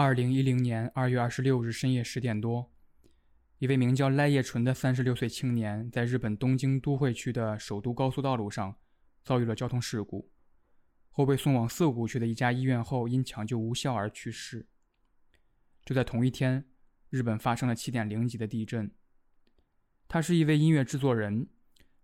[0.00, 2.70] 二零一零年二月二十六日深夜十点多，
[3.58, 8.76] 一位名叫赖叶纯的三十六岁青年，在日本东京都会区的首都高速道路上
[9.24, 10.30] 遭遇了交通事故，
[11.10, 14.68] 后被送往涩谷区的一家医院后，因抢救无效而去世。
[15.84, 16.64] 就在同一天，
[17.10, 18.88] 日本发生了七点零级的地震。
[20.06, 21.48] 他是一位音乐制作人，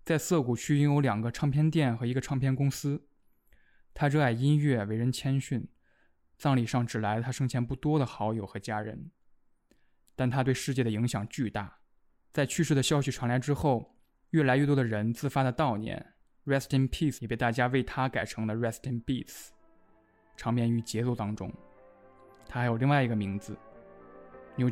[0.05, 3.07] 在涩谷区拥有两个唱片店和一个唱片公司。
[3.95, 5.69] 他热爱音乐，为人谦逊。
[6.37, 9.11] 葬礼上只来了他生前不多的好友和家人，
[10.15, 11.79] 但他对世界的影响巨大。
[12.33, 13.97] 在去世的消息传来之后，
[14.31, 19.51] 越来越多的人自发的悼念，“Rest in Peace” 也被大家为他改成了 “Rest in Beats”，
[20.37, 21.53] 长眠于节奏当中。
[22.47, 23.57] 他还有另外一个名字
[24.57, 24.69] ，New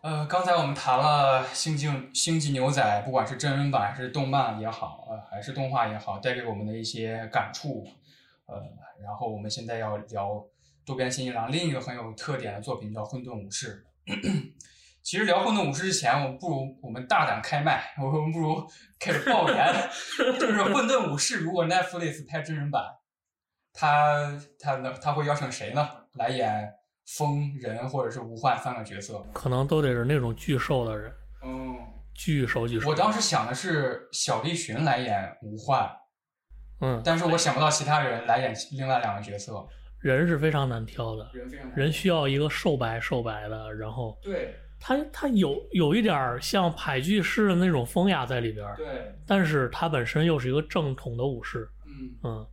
[0.00, 7.86] 呃，刚才我们谈了《星际星际牛仔》，不管是真人版还是动漫也好，呃，还是动画也好，带给我们的一些感触。
[8.46, 8.62] 呃，
[9.04, 10.42] 然后我们现在要聊
[10.86, 13.84] 渡边信一郎另一个很有特点的作品，叫《混沌武士》。
[15.06, 18.66] 其实聊《混沌武士》之前，我们不如我们大胆开麦，我们不如
[18.98, 19.72] 开始爆言，
[20.36, 22.82] 就是《混沌武士》如果 Netflix 拍真人版，
[23.72, 25.88] 他他能他会邀请谁呢？
[26.14, 26.68] 来演？
[27.16, 31.12] 风人或者是无幻三个角色，可能都得是那种巨瘦的人。
[31.44, 31.76] 嗯，
[32.12, 32.88] 巨瘦巨瘦。
[32.88, 35.88] 我当时想的是小栗旬来演无幻，
[36.80, 39.64] 嗯，但是我想不到其他人来演另外两个角色。
[40.00, 52.46] 人是非常难挑的，人非常人需要一个瘦白瘦白的，然后对他他有有一点像俳句式的那种风雅在里边，对，但是他本身又是一个正统的武士，嗯嗯。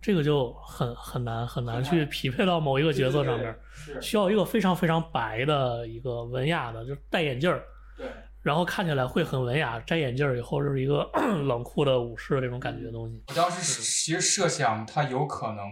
[0.00, 3.58] 这个就很很难很难去匹配到某一个角色上面，
[4.02, 7.64] 需要一个非常非常白的一个文雅的，就戴眼镜儿，
[7.96, 8.06] 对，
[8.42, 9.80] 然后看起来会很文雅。
[9.80, 11.10] 摘眼镜儿以后就是一个
[11.48, 13.24] 冷酷的武士那种感觉的东西。
[13.28, 15.70] 我当时其实设想他有可能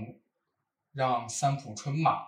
[0.95, 2.21] 让三浦春马，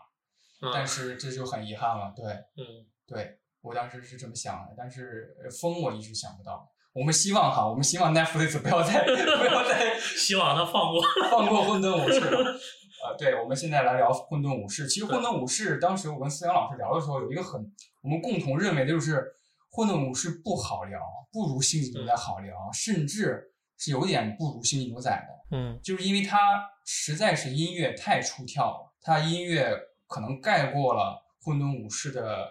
[0.75, 2.13] 但是这就很遗憾了。
[2.15, 6.69] 对，嗯，对我当时是这么想的，但是风我一直想不到。
[6.93, 12.21] 我们希望哈，我们希望 Netflix 不要再不要再 希望他放过 放过混沌武士。
[12.21, 14.87] 呃，对，我们现在来聊混沌武士。
[14.87, 17.61] 其实混沌武士当时我跟思阳老师聊的时候，有一个很
[18.03, 19.25] 我们共同认为的就是
[19.71, 21.01] 混沌武士不好聊，
[21.33, 23.43] 不如星际牛仔好聊，甚至
[23.77, 25.57] 是有点不如星际牛仔的。
[25.57, 26.39] 嗯，就是因为它
[26.87, 29.77] 实在是音乐太出挑了，它音乐
[30.07, 32.49] 可能盖过了混沌武士的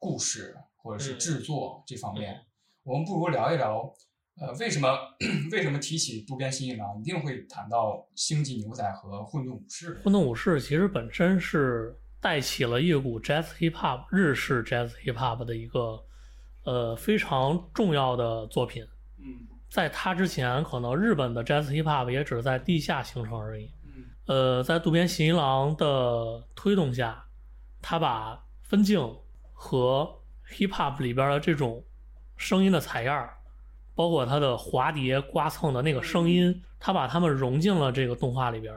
[0.00, 2.36] 故事或者是制作这方面。
[2.82, 3.92] 我们不如聊一聊，
[4.40, 4.88] 呃，为什么
[5.52, 10.00] 为什么提起渡边信一郎，一定会谈到星际牛仔和混沌武士？
[10.02, 16.02] 混沌武士其实本身是带起了一股 Jazz Hip Hop 日式 Jazz Hip Hop 的一个
[16.64, 18.82] 呃非常重要的作品。
[19.18, 23.70] 嗯，在他之前，可能日本的 Jazz Hip Hop 也只是在地下形成而已。
[23.84, 27.22] 嗯，呃，在渡边信一郎的推动下，
[27.82, 28.98] 他把分镜
[29.62, 30.10] 和
[30.52, 31.84] Hip Hop 里边的这种
[32.38, 33.28] 声音的采样，
[33.94, 38.74] 包括它的滑碟刮蹭的那个声音，他把它们融进了这个动画里边。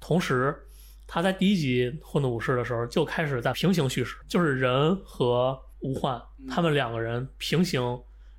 [0.00, 0.58] 同时，
[1.06, 7.82] 他在第一集《混沌武士》的时候就开始在平行叙事，就是人和无幻他们两个人平行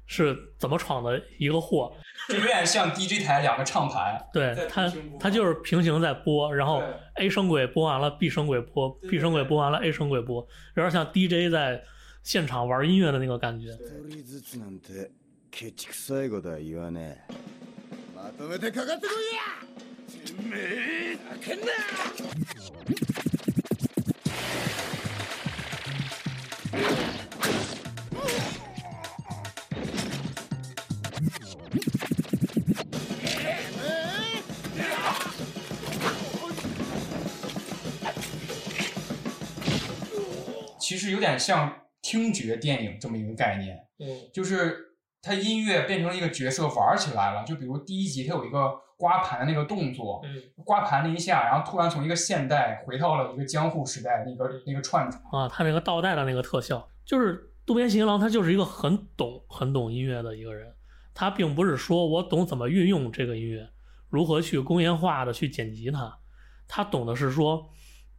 [0.07, 1.91] 是怎么闯的一个祸，
[2.29, 4.19] 就有点像 DJ 台两个唱盘。
[4.33, 6.83] 对它它就是平行在播，然后
[7.15, 11.83] A 声轨播完了，B 声轨播，B 声轨播完了，A 声轨播，有点像 DJ 在。
[12.25, 13.69] 现场玩音乐的那个感觉。
[41.05, 41.81] 实有点像。
[42.07, 44.77] 听觉电影这么一个概念，嗯就是
[45.23, 47.43] 它音乐变成了一个角色玩起来了。
[47.43, 55.19] 就比如第一集，它有一个刮盘的那个动作，嗯刮盘了一下，然后突然从一个现代回到了一个江户时代那个那个串场。
[55.31, 60.71] 啊，他那个倒带的那个特效，就是渡边信一郎，他就是一个很懂很懂音乐的一个人。
[61.15, 63.67] 他并不是说我懂怎么运用这个音乐，
[64.09, 66.19] 如何去工业化的去剪辑它，
[66.67, 67.67] 他懂的是说，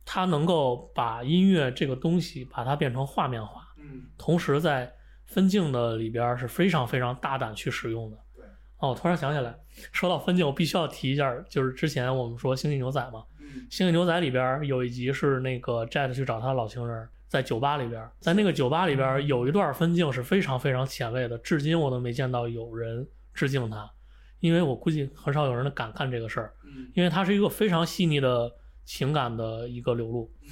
[0.07, 4.91] 他能够把音乐这个东西把它变成画面化，嗯，同时在
[5.25, 8.17] 分镜的里边是非常非常大胆去使用的。
[8.37, 8.45] 对，
[8.79, 9.55] 哦，我突然想起来，
[9.91, 23.91] 说到分镜，我必须要提一下，就是之前我们说《星际牛仔》嘛，嗯《星际牛仔》里边有一集是那个 Jet 去找他的老情人，在酒吧里边，在那个酒吧里边有一段分镜是非常非常前卫的，至今我都没见到有人致敬他，
[24.39, 26.89] 因为我估计很少有人敢干这个事儿，嗯。
[26.95, 28.51] 因为它是一个非常细腻的
[28.87, 30.33] 情感的一个流露。
[30.43, 30.49] 嗯。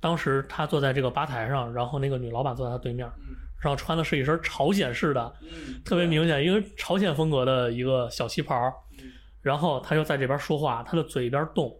[0.00, 3.36] 当时他坐在这个吧台上，然后那个女老板坐在他对面，嗯。
[3.60, 8.54] 然后穿的是一身朝鲜式的，嗯，特别明显，因为朝鲜风格的一个小旗袍，
[8.98, 9.10] 嗯。
[9.42, 11.72] 然后他就在这边说话，他的嘴一边动，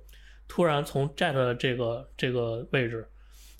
[0.48, 3.08] 突然从 Jet 的这个这个位置，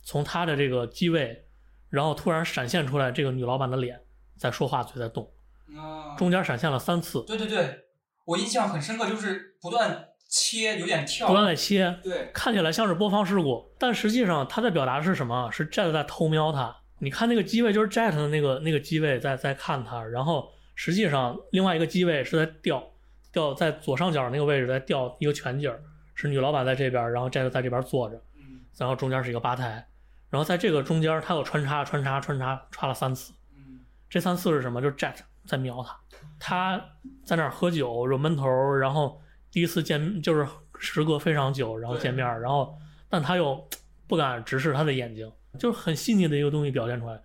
[0.03, 1.47] 从他的这个机位，
[1.89, 4.01] 然后突然闪现出来这个女老板的脸
[4.37, 5.31] 在说话，嘴在动，
[5.77, 7.85] 啊，中间闪现了三次，对对对，
[8.25, 15.51] 我印象很深刻，就是不断切，有点跳，不断的切，对，看起来像是播放事故，但实际上他在表达的是什么？
[15.51, 16.77] 是 Jet 在偷瞄他。
[17.01, 22.85] 你看那个机位就是 Jet 的那个那个机位在在看他，然后实际上另外一个机位是在调
[23.33, 25.73] 调在左上角那个位置在调一个全景，
[26.15, 28.61] 是女老板在这边，然后 Jet 在这边坐着，嗯。
[28.77, 29.89] 然后中间是一个吧台，
[30.29, 33.81] 然后在这个中间他有穿插穿插穿插穿了三次，嗯。
[34.11, 34.83] 这三次是什么？
[34.83, 35.15] 就是 Jet
[35.47, 35.99] 在瞄他，
[36.39, 36.85] 他
[37.25, 39.21] 在那儿喝酒揉闷头，然后
[39.51, 40.47] 第一次见就是
[40.79, 42.77] 时隔非常久，然后见面，然后
[43.09, 43.63] 但他又
[44.07, 47.21] 不敢直视他的眼睛，就是很细腻的一个东西表现出来。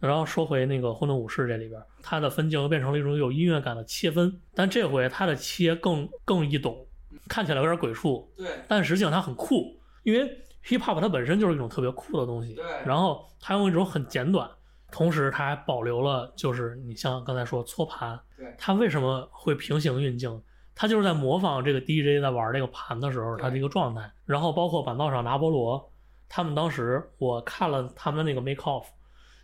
[0.00, 6.86] 然后说回那个《混沌武士》这里边，他的分镜又变成了一种有音乐感的切分，但这回他的切更更易懂，
[7.28, 10.28] 看起来有点鬼畜，对但实际上它很酷，因为
[10.66, 12.54] hip hop 它本身就是一种特别酷的东西。
[12.54, 14.50] 对，然后它用一种很简短，
[14.90, 20.42] 同时它还保留了，就是你像刚才说搓盘，对它为什么会平行运镜？
[20.80, 24.08] 它就是在模仿这个 DJ 在玩这个盘的时候，对它这个状态。
[24.24, 25.92] 然后包括板道上拿波罗，
[26.28, 28.84] 他们当时我看了他们那个 make off，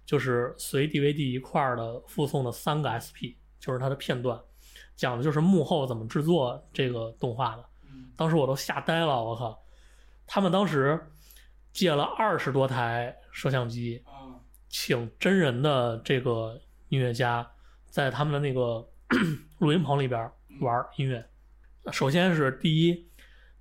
[0.07, 4.41] 就是随 DVD 一块儿的附送的三个 SP，就是它的片段，
[4.95, 7.65] 讲的就是幕后怎么制作这个动画的。
[7.91, 9.61] 嗯当时我都吓呆了，我靠！
[10.29, 11.05] 他们当时
[11.73, 14.39] 借了二十多台摄像机，啊
[14.69, 16.61] 请真人的这个
[16.91, 17.45] 音乐家
[17.87, 18.89] 在他们的那个
[19.59, 21.25] 录音棚里边玩音乐。
[21.93, 23.09] 首先是第一，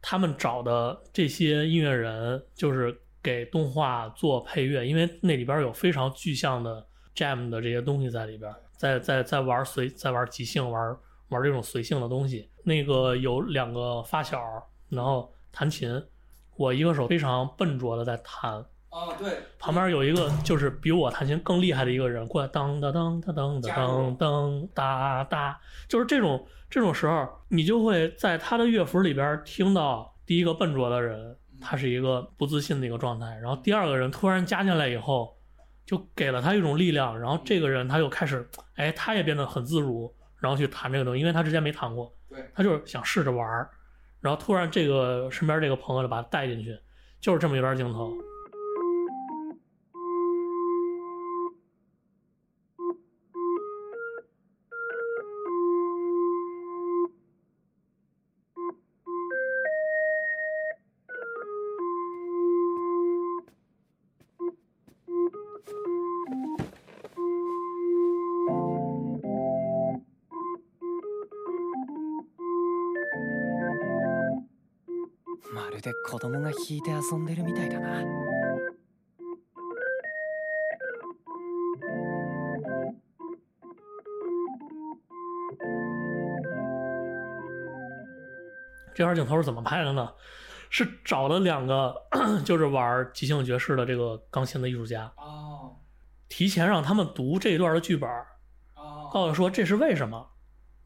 [0.01, 6.85] 他们找的这些音乐人就是给动画做配乐，因为那里边有非常具象的
[7.15, 10.97] jam 的这些东西在里边，在在在玩随在玩即兴玩
[11.29, 12.49] 玩这种随性的东西。
[12.63, 14.41] 那个有两个发小，
[14.89, 16.01] 然后弹琴，
[16.55, 35.35] 我一个手非常笨拙的在弹，啊对，旁边有一个就是比我弹琴更厉害的一个人过来，当当当当当当当哒哒，就是这种这种时候，你就会在他的乐符里边听到第一个笨拙的人，他是一个不自信的一个状态，然后第二个人突然加进来以后，
[35.87, 43.67] 就给了他一种力量，然后这个人他又开始，哎，他也变得很自如，然后去弹这个东西，因为他之前没弹过，对，他就是想试着玩儿，
[44.21, 46.77] 然后突然这个身边这个朋友就把他带进去，
[47.19, 48.13] 就是这么一段镜头。
[76.12, 78.04] 子供が弾いて遊んでるみたいだな
[88.94, 90.12] 这段镜头是怎么拍的呢？
[90.70, 91.94] 是找了两个
[92.44, 95.76] 就是玩即兴爵士的这个钢琴的艺术家，哦
[96.28, 98.10] 提前让他们读这一段的剧本，
[98.74, 100.30] 哦告诉说这是为什么，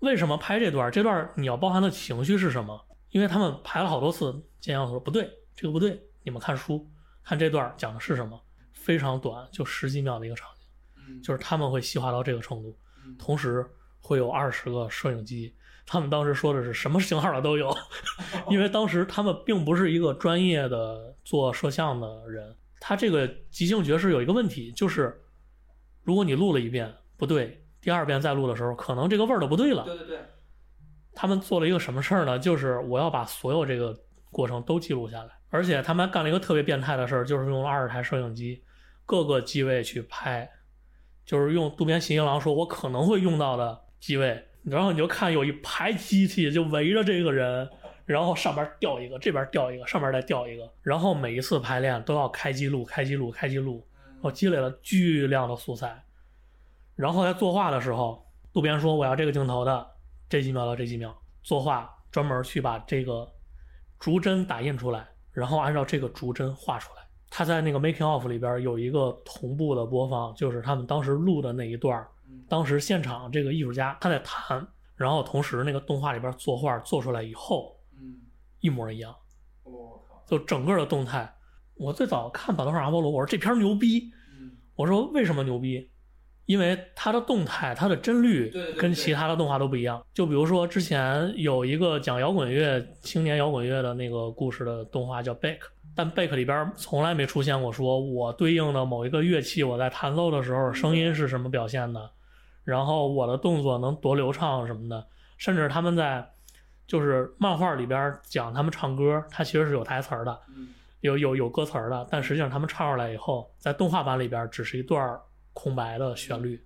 [0.00, 2.86] 为什么拍这段，这段你要包含的情绪是什么？
[3.10, 6.85] 因为他们排了好多次， 建阳说不对，这个不对，你们看书，
[7.23, 8.37] 看这段讲的是什么？
[8.73, 10.67] 非常短，就十几秒的一个场景，
[11.07, 13.65] 嗯就是他们会细化到这个程度，嗯同时
[14.01, 15.55] 会有二十个摄影机。
[15.85, 17.73] 他们当时说的是什么型号的都有，
[18.51, 22.53] 因为当时他们并不是一个专业的做摄像的人。
[22.81, 25.17] 他这个即兴爵士有一个问题，就是
[26.03, 29.85] 如果你录了一遍不对，第二遍再录的时候，可能这个味儿都不对了。
[29.85, 30.19] 对对对，
[31.13, 32.37] 他们做了一个什么事儿呢？
[32.37, 33.97] 就是我要把所有这个
[34.31, 38.63] 过程都记录下来，而且他们还干了一个特别变态的事儿，就是用了二十台摄影机，
[39.05, 40.49] 各个机位去拍，
[41.25, 47.69] 就是用渡边信一郎说我可能会用到的机位，然后你就看有一排机器就围着这个人，
[48.05, 56.03] 然后上边掉一个，这边掉一个，上边再掉一个，然后每一次排练都要开记录、开记录、开记录，然后积累了巨量的素材，
[56.95, 59.87] 然后在作画的时候，渡边说我要这个镜头的
[60.29, 63.29] 这几秒到这几秒，作画专门去把这个
[63.99, 67.01] 逐帧打印出来，然后按照这个逐帧画出来。
[67.29, 72.09] 他在那个 making of 里边有一个同步的播放，就是他们当时录的那一段儿，
[72.47, 78.21] 当时现场这个艺术家他在弹，然后同时那个动画里边作画做出来以后嗯，
[78.61, 79.13] 一模一样，
[79.63, 81.33] 我靠，就整个的动态。
[81.75, 85.91] 我最早看《版图上阿波罗》，我说这片儿牛逼，嗯，我说为什么牛逼？
[86.47, 90.03] 因为它的动态、它的帧率跟其他的动画都不一样。
[90.13, 95.59] 就比如说之前有一个讲摇滚乐、青年摇滚乐的那个故事的动画叫《Bake》，
[95.93, 102.09] 但《Bake》里边从来没出现过说我对应的某一个乐器，我在弹奏的时候声音是什么表现的，
[102.63, 105.05] 然后我的动作能多流畅什么的。
[105.37, 106.25] 甚至他们在
[106.87, 110.69] 就是漫画里边讲他们唱歌，它其实是有台词儿的，嗯，
[111.01, 115.19] 有有有歌词儿的，但实际上他们唱出来以后，在动画版里边只是一段儿
[115.57, 116.63] 空白的旋律。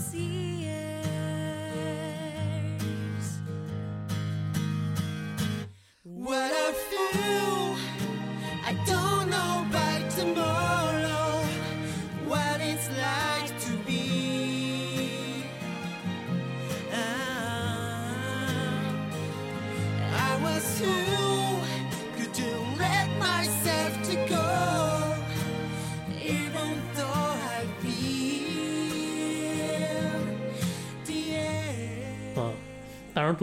[0.00, 0.43] see.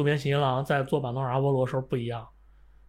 [0.01, 2.27] 渡边信一郎在做板凳上阿波罗的时候不一样，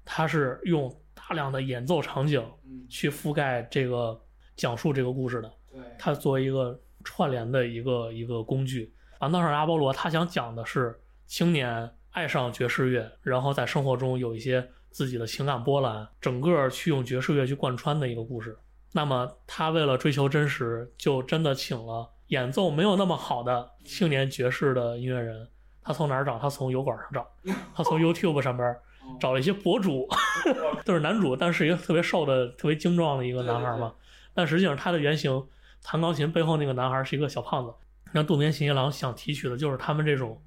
[0.03, 4.19] 他是用大量的演奏场景嗯，去覆盖这个
[4.57, 5.53] 讲述这个故事的。
[5.71, 8.91] 对，它作为一个串联的一个一个工具。
[9.19, 18.57] 板凳上阿波罗他想讲的是青年爱上爵士乐，然后在生活中有一些自己的情感波澜，整个去用爵士乐去贯穿的一个故事。
[18.91, 25.47] 那么他为了追求真实，就真的请了演奏没有那么好的青年爵士的音乐人。
[25.83, 26.39] 他从哪儿找？
[26.39, 27.27] 他从油管上找，
[27.75, 28.77] 他从 YouTube 上边
[29.21, 30.09] 找了一些博主，
[30.85, 33.95] 都是男主，但是一个特别瘦的、特别精壮的一个男孩嘛。
[34.35, 35.47] 但实际上他的原型
[35.83, 37.75] 弹钢琴背后那个男孩是一个小胖子。
[38.13, 40.43] 那渡边信一郎想提取的就是他们这种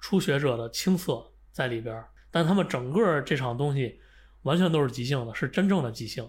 [0.00, 4.00] 初学者的青涩在里边儿，但他们整个这场东西
[4.42, 6.28] 完全都是即兴的，是真正的即兴。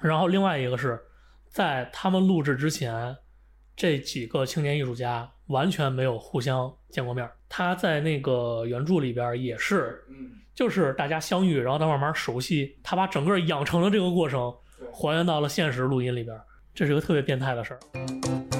[0.00, 1.00] 然后另外一个是
[1.48, 3.16] 在他们录制之前，
[3.78, 7.32] 这几个青年艺术家完全没有互相见过面儿。
[7.48, 14.52] 他在那个原著里边儿也是，嗯，就是大家相遇，然后他慢慢熟悉，他把整个养成的这个过程
[14.92, 16.42] 还原到了现实录音里边儿，
[16.74, 18.57] 这是个特别变态的事儿。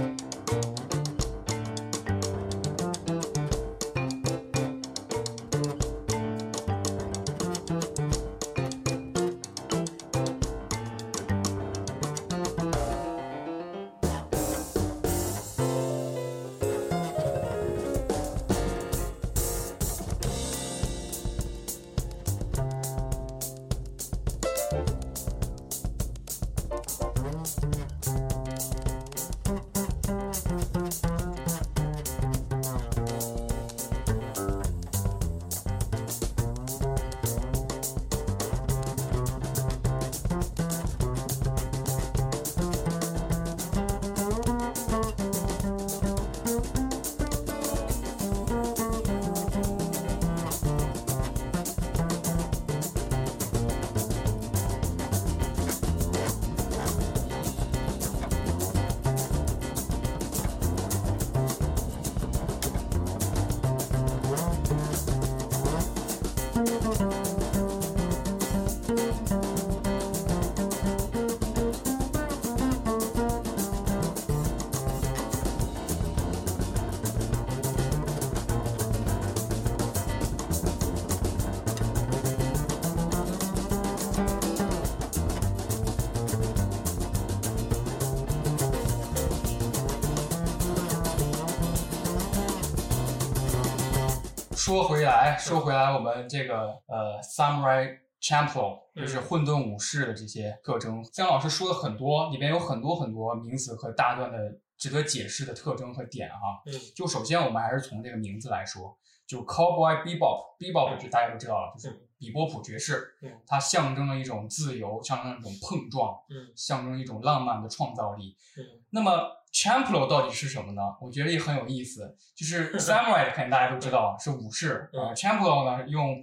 [94.69, 99.01] 说回来，说回来，我们这个呃，Samurai Champloo 嗯。
[99.01, 106.63] 就是混沌武士的这些特征，姜老师说了很多，里面有很多很多名词和大段的值得解释的特征和点哈。
[106.67, 106.73] 嗯。
[106.95, 108.95] 就首先我们还是从这个名字来说，
[109.27, 110.99] 就 Cowboy Bebop，Bebop 嗯。
[110.99, 113.41] 就大家都知道了，就是比波普爵士，嗯。
[113.47, 116.53] 它象征了一种自由，象征一种碰撞，嗯。
[116.55, 118.37] 象征一种浪漫的创造力。
[118.59, 118.83] 嗯。
[118.91, 120.83] 那么 Champlo 到底是什么呢？
[121.01, 122.17] 我觉得也很有意思。
[122.37, 126.17] 就是 Samurai 肯定大家都知道是武士，嗯呃，Champlo 呢用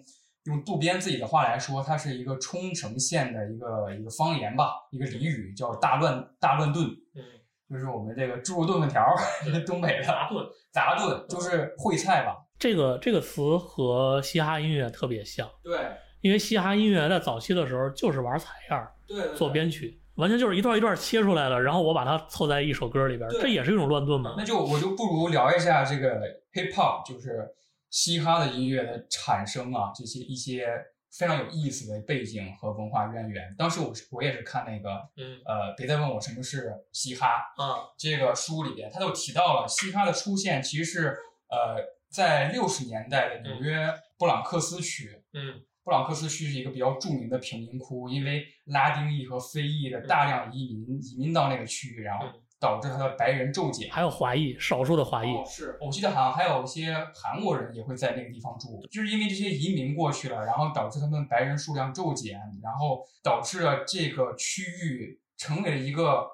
[0.45, 7.21] 用渡边自己的话来说，它是一个冲绳县的一个一个方言吧，一个俚语叫大乱大乱炖，嗯，
[7.69, 9.15] 就是我们这个猪肉炖粉条儿，
[9.65, 10.45] 东北的杂炖。
[10.71, 12.37] 杂炖，就是烩菜吧。
[12.59, 15.77] 这个这个词和嘻哈音乐特别像，对
[16.21, 24.45] 因为嘻哈音乐在早期的时候就是玩采样儿对做编曲，完全就是一段一段切出来的，然后我把它凑在一首歌里边，对这也是一种乱炖嘛那。
[24.45, 26.21] 就我就不如聊一下这个
[26.53, 27.49] hip hop，就是
[27.89, 30.67] 嘻哈的音乐的产生啊，这些一些
[31.11, 33.53] 非常有意思的背景和文化渊源。
[33.57, 41.17] 当时我是我也是看那个嗯呃，别再问我什么是嘻哈啊，这个书里边，他就提到了嘻哈的出现其实是
[41.49, 45.21] 呃在六十年代的纽约布朗克斯区。
[45.35, 53.91] 嗯布朗克斯区是一个比较著名的贫民窟，因为拉丁裔和非裔的大量移民移民到那个区域，然后嗯导致它的白人骤减。
[53.91, 55.29] 还有华裔，少数的华裔。
[55.29, 66.25] 哦，是我记得好像还有一些韩国人也会在那个地方住，就是因为这些移民过去了，然后导致他们白人数量骤减，然后导致了这个区域成为了一个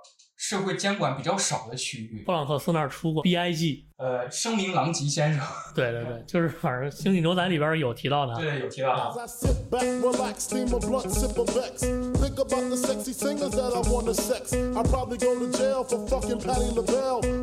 [0.41, 2.31] 社会监管比较少的区域布。
[2.31, 8.33] 朗克斯那儿出过 B.I.G，呃，声名狼藉先生，对对对，就是反正《星际牛仔》里边有提到他。
[8.41, 9.27] 对，有提到他。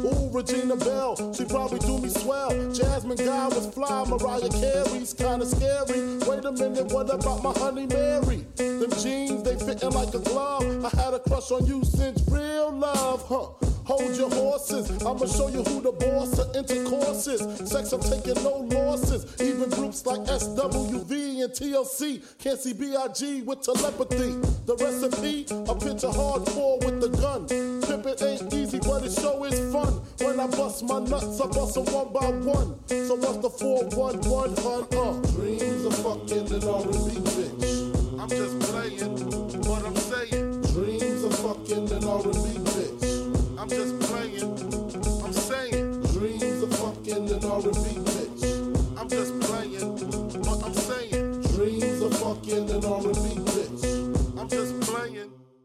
[0.09, 2.51] Ooh, Regina Bell, she probably do me swell.
[2.73, 6.17] Jasmine Guy was fly, Mariah Carey's kinda scary.
[6.27, 8.47] Wait a minute, what about my honey Mary?
[8.57, 10.85] Them jeans, they fitting like a glove.
[10.85, 13.49] I had a crush on you since real love, huh?
[13.89, 17.41] Hold your horses, I'ma show you who the boss of intercourse is.
[17.71, 19.25] Sex, I'm taking no losses.
[19.41, 24.37] Even groups like SWV and TLC can't see BIG with telepathy.
[24.67, 27.49] The recipe, a picture hardcore with the gun.
[27.49, 29.95] Pimpin' ain't easy, but it sure is fun.
[30.21, 32.79] When I bust my nuts, I bust them one by one.
[32.89, 34.85] So what's the 411 hun?
[34.93, 38.21] Uh, dreams of fucking an R&B bitch.
[38.21, 40.61] I'm just playing what I'm saying.
[40.77, 42.98] Dreams of fucking an R&B bitch.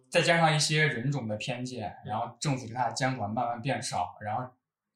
[0.09, 4.43] 再加上一些人种的偏见，然后政府对它的监管慢慢变少，然后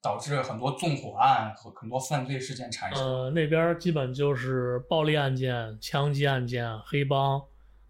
[0.00, 3.04] 导致很多纵火案和很多犯罪事件产生。
[3.04, 7.40] 呃，那边基本就是暴力案件、枪击案件、黑帮，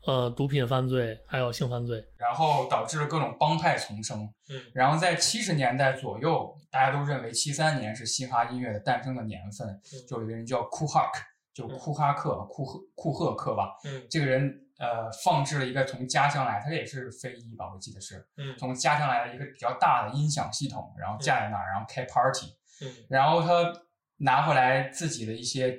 [0.06, 2.02] 呃，毒品犯罪，还有性犯罪。
[2.16, 4.22] 然后导致了各种帮派丛生。
[4.50, 11.10] 嗯然后在七十年代左右，大家都认为七三年是嘻哈音乐的诞生的年份，嗯就有一个人叫库哈
[11.66, 13.74] 克，就库哈克、库赫库赫克吧。
[13.84, 22.46] 嗯这个人呃放置了一个从家乡来，他也是非裔吧，我记得是嗯从家乡来的一个比较大的音响系统，然后架在那儿，然后开 party。
[22.80, 23.72] 嗯然后他
[24.18, 25.76] 拿回来自己的一些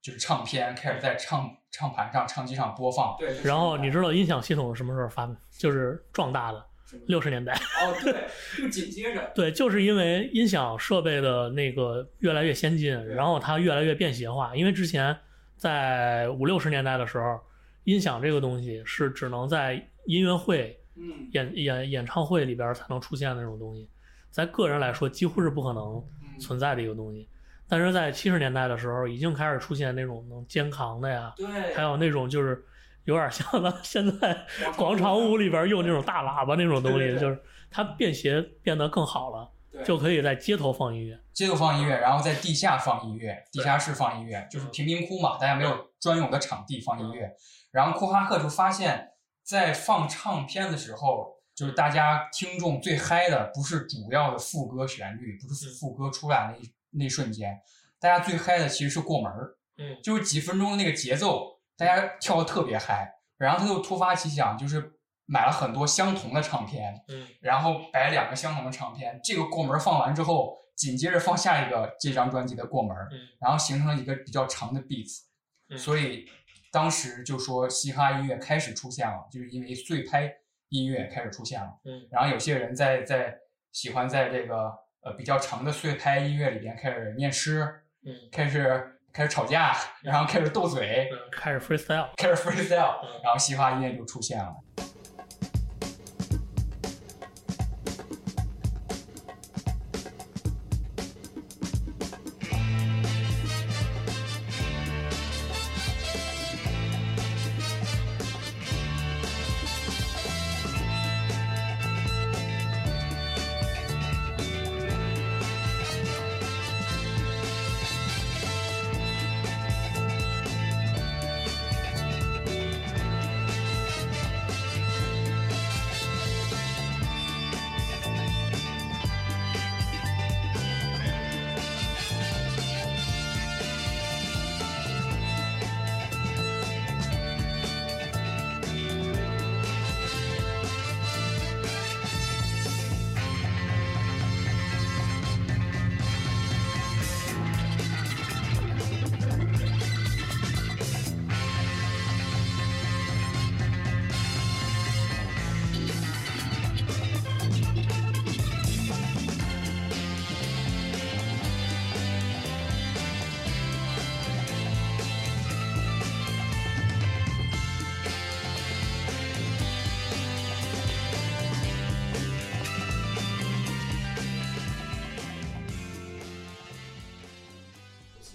[0.00, 3.14] 就是唱片，开始在唱唱盘上、唱机上播放。
[3.18, 5.36] 对然后你知道音响系统是什么时候发明？
[5.58, 6.66] 就是壮大的，
[7.06, 7.52] 六十年代。
[7.52, 8.14] 哦，对，
[8.56, 14.54] 就紧接着， 对，就是因为音响设备的那个越来越先进，然后它越来越便携化。
[14.56, 15.16] 因为之前
[15.56, 17.40] 在五六十年代的时候，
[17.84, 19.74] 音响这个东西是只能在
[20.06, 23.88] 音乐会、嗯演演演唱会里边才能出现的那种东西，
[24.30, 27.28] 在个人来说几乎是不可能嗯，存在的一个东西。
[27.68, 32.62] 但是在七十年代的时候，已经开始出现那种能肩扛的呀，对，还有那种就是
[33.04, 41.18] 有点像咱现在广场舞里边用那种大喇叭那种东西，对对对就是它便携变得更好了，对就可以在街头放音乐。
[41.32, 47.30] 街头放音乐，然后在地下放音乐，地下室放音乐，就是贫民窟嘛，大家没有专有的场地放音乐。
[47.72, 49.10] 然后库哈克就发现，
[49.42, 57.58] 在放唱片的时候，就是大家听众最嗨的不是主要的副歌旋律，不是副歌出来那一那瞬间，
[58.00, 63.12] 大家最嗨的其实是过门儿，嗯就是几分钟的那个节奏，大家跳的特别嗨。
[63.36, 64.92] 然后他就突发奇想，就是
[65.26, 75.22] 买了很多相同的唱片，嗯然后摆两个相同的唱片，这个过门放完之后，紧接着放下一个这张专辑的过门，嗯然后形成了一个比较长的 beats，、
[75.68, 76.30] 嗯所以
[76.70, 80.32] 当时就说嘻哈音乐开始出现了，就是因为碎拍
[80.68, 83.36] 音乐开始出现了，嗯然后有些人在在
[83.72, 94.52] 喜欢在这个呃比较长的碎拍音乐里边开始念诗，嗯开始开始吵架，然后开始斗嘴，嗯，开始 freestyle，开始 freestyle，嗯然后嘻哈音乐就出现了。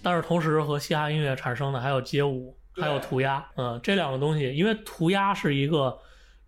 [0.10, 5.96] 但是同时和嘻哈音乐产生的还有街舞，还有涂鸦，嗯，这两个东西，因为涂鸦是一个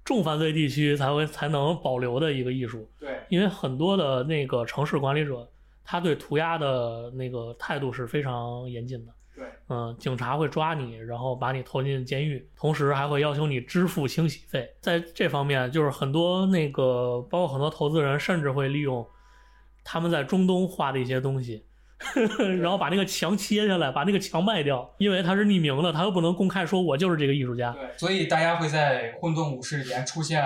[0.04, 5.47] 重犯罪地区才会才能保留的一个艺术，对，因为很多的那个城市管理者，
[5.86, 9.13] 他对涂鸦的那个态度是非常严谨的。
[9.36, 14.67] 对，嗯，警察会抓你，然后把你投进监狱，同时还会要求你支付清洗费。
[14.82, 19.08] 在这方面，就是很多那个，包括很多投资人，甚至会利用
[19.84, 21.63] 他们在中东画的一些东西，
[22.62, 27.72] 然后把那个墙切下来，把那个墙卖掉，因为他是匿名的，他又不能公开说我就是这个艺术家。
[27.74, 30.44] 对，所以大家会在混沌武士里面出现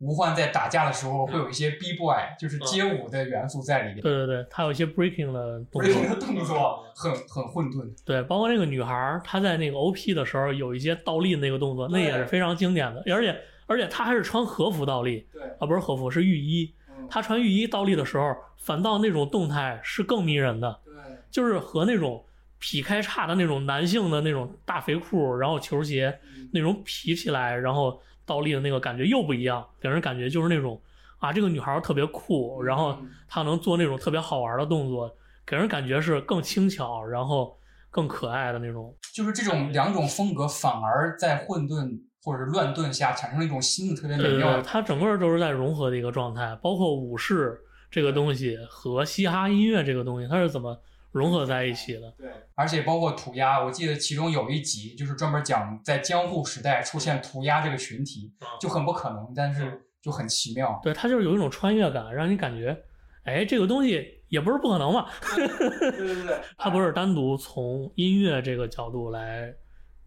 [0.00, 4.00] 吴焕在打架的时候会有一些 B boy，就是街舞的元素在里面。
[4.00, 7.86] 对对对，他有一些 breaking 的动 breaking 作的，动作很很混沌。
[8.06, 16.74] 对，包括那个女孩儿，她在那个 OP 的时候有一些倒立的那个动作，那也是非常经典的，而且而且她还是穿和服倒立对，啊，不是和服，是浴衣。
[16.88, 20.94] 嗯她穿浴衣倒立的时候，反倒那种动态是更迷人的，对
[21.30, 22.24] 就是和那种
[22.58, 30.80] 劈开叉的那种男性的那种大肥裤，然后球鞋嗯那种劈起来，然后倒立的那个感觉又不一样，给人感觉就是那种
[31.18, 35.10] 啊，这个女孩儿特别酷，然后嗯她能做那种特别好玩的动作，
[35.46, 37.58] 给人感觉是更轻巧，然后
[37.90, 38.94] 更可爱的那种。
[39.14, 44.62] 就是这种两种风格反而在混沌或者是乱炖下产生了一种新的特别美妙的。
[44.62, 47.58] 它整个都是在融合的一个状态，包括武士
[47.90, 52.10] 这个东西和嘻哈音乐这个东西，它是怎么融合在一起的？
[52.16, 60.78] 对，而且包括涂鸦，我记得其中有一集就是专门讲在江户时代出现涂鸦这个群体，嗯就很不可能，但是就很奇妙。
[60.82, 62.80] 对，它就是有一种穿越感，让你感觉，
[63.24, 65.08] 哎，这个东西也不是不可能嘛。
[65.34, 65.48] 对
[65.90, 69.52] 对对， 它不是单独从音乐这个角度来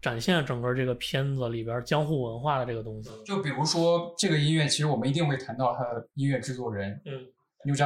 [0.00, 3.10] 展现整个这个片子里边江户文化的这个东西。
[3.26, 7.12] 就比如说这个音乐，其实我们一定会谈到它的音乐制作人嗯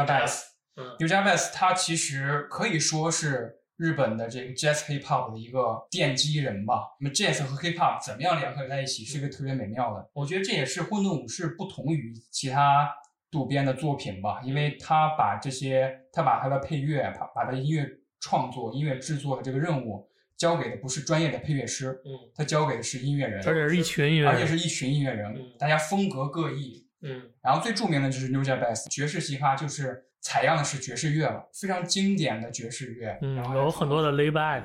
[0.07, 0.43] Bass。
[0.77, 5.61] 嗯 Nuja Bass 他其实可以说是日本的这个 Jazz Hip Hop 的一个
[5.91, 6.83] 奠基人吧。
[7.01, 10.09] 那么 Jazz 和 Hip Hop 怎么样联合在一起，是一个特别美妙的。
[10.13, 12.89] 我觉得这也是混沌武士不同于其他
[13.31, 17.87] 渡边的作品吧，因为他把这些，他把他的配乐，把把他的音乐
[18.21, 26.88] 创作、音乐制作的这个任务交给的不是专业的配乐师，嗯，他交给的是音乐人，而且是一群音乐人，而且是一群音乐人，嗯大家风格各异。
[27.03, 33.19] 嗯然后最著名的就是 New Jack Bass 爵士嘻哈，就是采样的是爵士乐了，非常经典的爵士乐。
[33.23, 34.65] 嗯然后，有很多的 layback。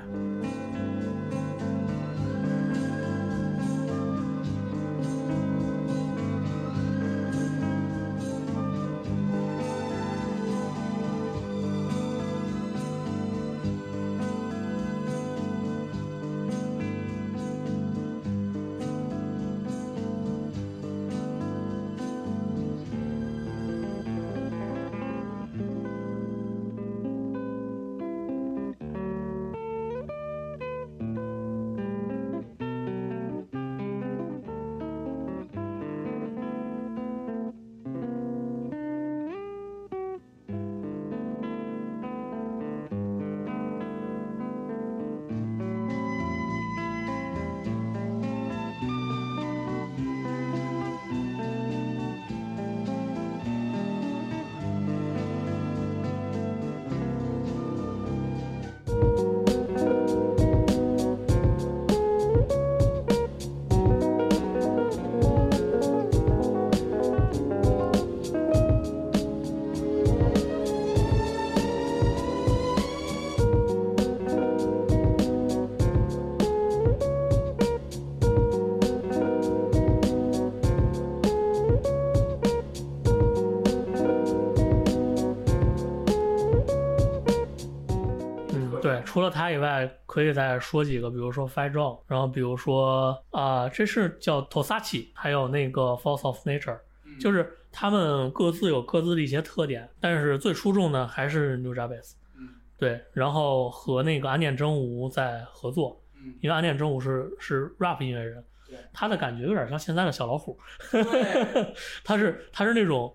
[89.14, 96.80] 除了他以外，可以再说几个，比如说 f i j o 然后比如说啊、这是叫 Tosachi，还有那个 Force of Nature，
[97.20, 102.14] 就是他们各自有各自的一些特点，但是最出众的还是 New Jabez。
[102.36, 102.50] 嗯。
[102.76, 110.58] 对，然后和那个暗恋真吾在合作，嗯，因为暗恋真吾是是 rap 音乐人对，他的感觉有点像现在的小老虎，
[110.92, 111.72] 对，
[112.04, 113.14] 他是他是那种，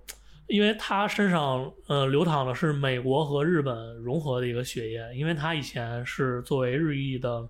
[0.48, 7.46] 因为他身上呃流淌的是美国和日本融合的一个血液，因为他以前是作为日裔的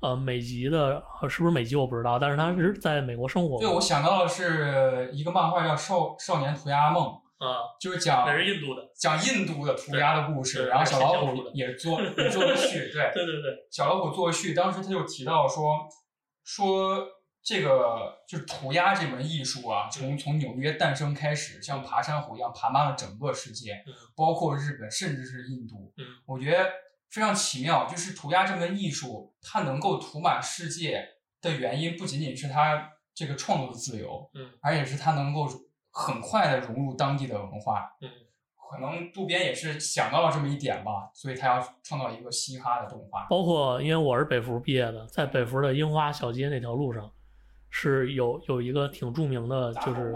[0.00, 7.06] 呃美籍的，呃是不是美籍我不知道，但是他是在美国生活对，我，想到的是一个漫画叫《少少年涂鸦梦》，
[7.44, 15.86] 啊，就是讲那是印度的，讲印度的涂鸦的故事，然后小老虎也做也做过序， 对，对对对，小老虎做序，当时他就提到说
[16.44, 17.06] 说
[17.42, 25.92] 这个就是涂鸦这门艺术啊，从从纽约诞生开始，像爬山虎一样爬满了整个世界嗯，包括日本，甚至是印度。
[25.96, 26.70] 嗯我觉得
[27.10, 31.06] 非常奇妙，就是涂鸦这门艺术，它能够涂满世界
[31.40, 35.48] 的原因，不仅仅是它这个创作的自由，嗯，而且是它能够
[35.90, 38.10] 很快的融入当地的文化，嗯。
[38.70, 43.24] 可能渡边也是想到了这么一点吧，所以他要创造一个嘻哈的动画。
[43.24, 47.10] 包括因为我是北服毕业的，在北服的樱花小街那条路上，
[47.70, 50.14] 是有有一个挺著名的，就是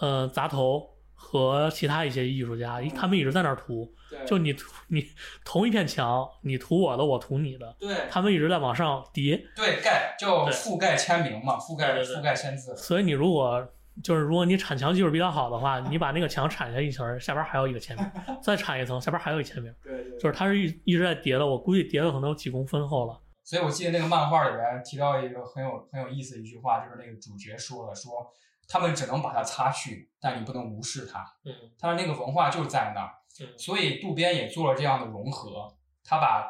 [0.00, 3.92] 呃杂头和其他一些艺术家，他们一直在那儿涂，
[4.26, 5.04] 就你涂你
[5.44, 12.76] 同一片墙，你涂我的，我涂你的，对他们一直在往上叠，对盖就覆盖签名嘛，覆盖覆盖签字。
[12.76, 13.68] 所以你如果
[14.00, 18.08] 就是如果你铲墙技术比较好的话，你把那个墙铲下一层，下边还有一个签名，
[18.40, 23.18] 再铲一层，下边还有一签名，对对就是它是一一直在叠的，我估计叠的可能有几公分厚了。
[23.48, 28.30] 所以我记得那个漫画里边提到一个很有很有意思的一句话，就是那个主角说了，说
[28.68, 31.20] 他们只能把它擦去，但你不能无视它。
[31.46, 35.66] 嗯他的那个文化就在那儿，嗯所以渡边也做了这样的融合，
[36.04, 36.46] 他把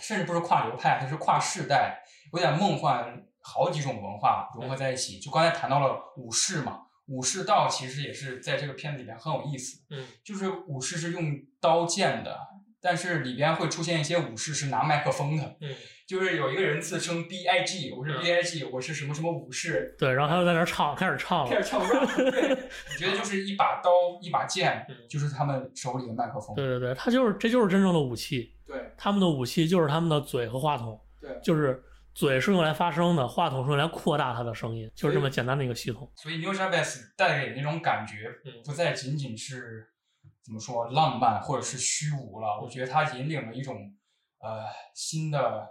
[0.00, 5.18] 甚至不是跨流派，他是跨世代，有点梦幻，好几种文化融合在一起。
[5.18, 12.40] 就刚才谈到了武士嘛，武士道其实也是在这个片子里面很有意思，嗯就是武士是用刀剑的，
[12.80, 15.74] 但是里边会出现一些武士是拿麦克风的，嗯，
[16.06, 18.20] 就是有一个人自称 B I G，我是嗯。
[18.22, 21.50] B I G，我是什么什么武士，对，然后他就在那儿唱，开始唱了。
[21.50, 23.90] 开始唱 rap，对，我觉得就是一把刀
[24.22, 31.82] 一把剑嗯，就是他们手里的麦克风，对对对，他就是这就是真正的武器，对他们的武器就是他们的嘴和话筒，对，就是
[32.14, 36.10] 嘴是用来发声的，话筒是用来扩大它的声音，就是这么简单的一个系统。
[36.16, 39.86] 所以 New Jabez 带给那种感觉嗯，不再仅仅是
[40.50, 43.76] 怎么说浪漫或者是虚无嗯了，我觉得它引领了一种
[44.40, 45.64] 呃新的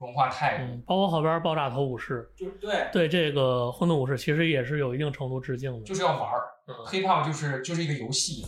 [0.00, 5.82] 文化态嗯度，，包括后边爆炸头武士，就对，对这个混沌武士其实也是有一定程度致敬的。
[5.86, 8.44] 就是要玩儿嗯，hip hop 就是就是一个游戏，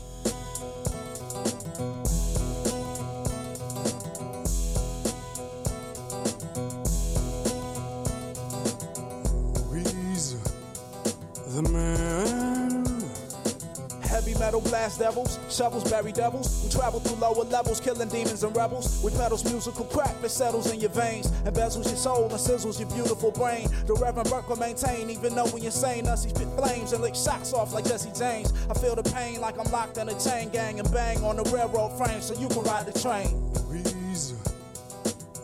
[14.49, 16.65] metal blast devils, shovels bury devils.
[16.65, 19.03] We travel through lower levels, killing demons and rebels.
[19.05, 22.89] With pedals musical crack that settles in your veins, embezzles your soul and sizzles your
[22.89, 23.69] beautiful brain.
[23.87, 26.07] The Reverend Burke will maintain, even though we insane.
[26.07, 28.55] Us he spit flames and lick socks off like Jesse James.
[28.71, 31.45] I feel the pain like I'm locked in a chain gang and bang on the
[31.55, 33.29] railroad frame so you can ride the train.
[33.69, 34.41] Weezer,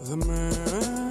[0.08, 1.03] the man.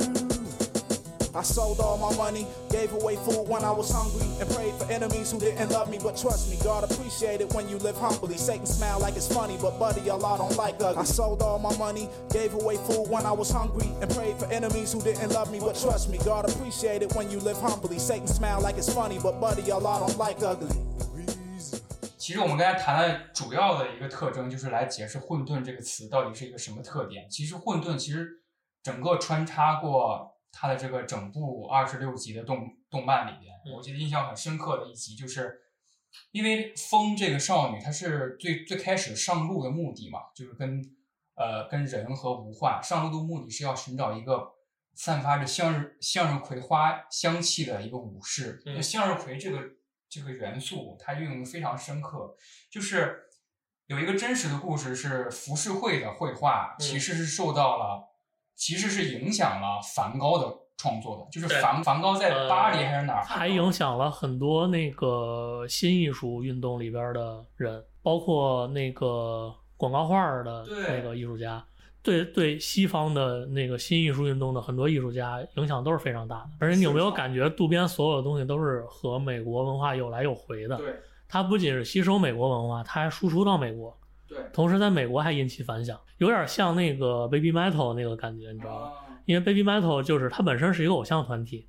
[1.35, 4.91] I sold all my money, gave away food when I was hungry, and prayed for
[4.91, 5.99] enemies who didn't love me.
[5.99, 8.39] But trust me, God appreciate it when you live humbly.
[8.39, 10.97] Satan smile like it's funny, but buddy, a lot don't like ugly.
[10.97, 14.47] I sold all my money, gave away food when I was hungry, and prayed for
[14.51, 15.61] enemies who didn't love me.
[15.61, 17.99] But trust me, God appreciate it when you live humbly.
[17.99, 20.75] Satan smile like it's funny, but buddy, a lot don't like ugly.
[21.15, 21.79] Weezer,
[22.17, 27.29] 其实我们刚才谈的主要的一个特征，就是来解释“混沌”这个词到底是一个什么特点。
[27.31, 28.27] 其实混沌其实
[28.83, 33.74] 整个穿插过 它的这个整部二十六集的动动漫里边，嗯。
[33.74, 35.60] 我记得印象很深刻的一集，就是
[36.32, 40.80] 因为风这个少女她是最最开始上路的目的嘛，就是跟
[41.34, 44.54] 呃跟人和无患上路的目的是要寻找一个
[44.94, 48.62] 散发着向日向日葵花香气的一个武士。
[48.82, 49.60] 向日葵这个
[50.08, 52.38] 这个元素，它运用的非常深刻，
[52.70, 53.24] 就是
[53.88, 56.80] 有一个真实的故事是浮世绘的绘画，嗯。
[56.80, 58.13] 其实是受到了，
[58.56, 71.64] 其实是影响了梵高的创作的，就是梵梵高在巴黎还是哪儿，还影响了很多那个新艺术运动里边的人，包括那个广告画儿的对那个艺术家。
[72.02, 76.50] 对对，西方的那个新艺术运动的很多艺术家影响都是非常大的。
[76.60, 80.76] 而且你有没有感觉，渡边所有的东西都是和美国文化有来有回的？
[80.76, 80.94] 对
[81.30, 83.98] 他不仅是吸收美国文化，他还输出到美国。
[84.34, 88.92] 对，同时在美国还引起反响，有点像那个 Baby Metal 那个感觉，你知道吗？
[89.26, 91.68] 因为 Baby Metal 就是它本身是一个偶像团体，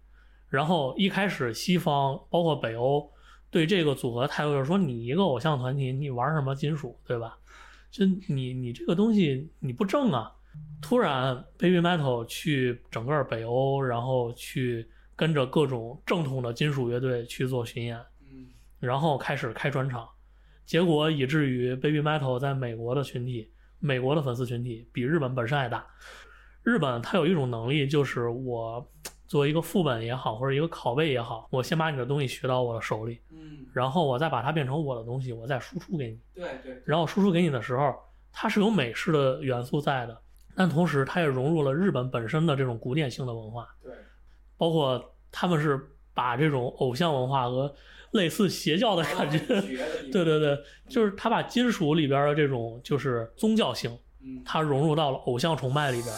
[0.49, 3.11] 然后一开始西方包括北欧
[3.51, 7.37] 对这个组合态度就是说，你一个偶像团体，你玩什么金属，对吧？
[7.91, 10.33] 就你你这个东西你不正啊。
[10.81, 17.99] 突然 Baby Metal 去整个北欧，然后去跟着各种正统的金属乐队去做巡演，
[18.31, 18.47] 嗯
[18.79, 20.09] 然后开始开专场，
[20.65, 25.87] 结果以至于 Baby Metal 在美国的群体，美国的粉丝群体比日本本身还大。
[26.63, 28.91] 日本它有一种能力，就是我
[29.27, 36.19] 作为一个副本也好，或者一个拷贝也好，我先把你的东西学到我的手里，嗯，然后我再把它变成我的东西，我再输出给你。
[36.35, 37.95] 对对，然后输出给你的时候，
[38.33, 40.19] 它是有美式的元素在的，
[40.55, 43.69] 但同时它也融入了日本本身的这种古典性的文化。
[43.83, 43.93] 对，
[44.57, 45.79] 包括他们是
[46.15, 47.75] 把这种偶像文化和
[48.15, 49.39] 类似邪教的感觉，
[50.11, 53.91] 对对对，就是他把金属里边的这种就是宗教性，
[54.23, 56.15] 嗯，它融入到了偶像崇拜里边。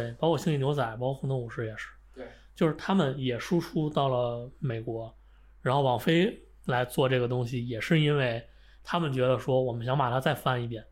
[0.00, 5.14] 对，包括星际牛仔，包括混沌武士也是，对，就是他们也输出到了美国，
[5.62, 6.36] 然后网飞
[6.66, 8.42] 来做这个东西，也是因为
[8.82, 10.84] 他们觉得说我们想把它再翻一遍，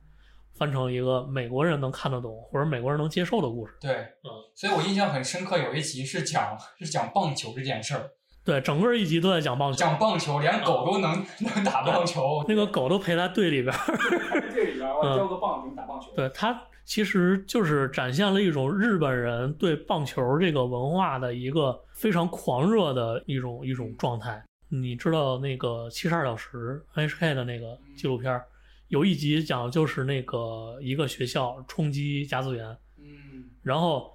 [0.55, 3.75] 翻成一个美国人能看得懂或者美国人能接受的故事。
[3.81, 8.11] 对，嗯，所以我印象很深刻，有一集是讲是讲棒球这件事儿，
[8.45, 11.13] 对，整个一集都在讲棒球，讲棒球，连狗都能
[11.55, 13.79] 能打棒球，那个狗都陪在队里边儿。
[14.53, 16.13] 队里边我叼个棒给你打棒球。
[16.17, 24.43] 对，它其实就是展现了一种日本人对棒球这个文化的一个非常狂热的一种一种状态。
[24.71, 28.41] 你知道那个七十二小时 NHK 的那个纪录片，
[28.89, 34.11] 有一集讲的就是那个一个学校冲击甲子园，嗯然后